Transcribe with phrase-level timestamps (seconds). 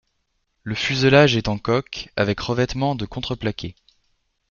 [0.63, 3.75] Le fuselage est en coque, avec revêtement de contreplaqué.